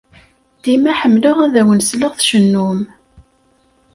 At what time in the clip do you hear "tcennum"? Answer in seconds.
2.15-2.81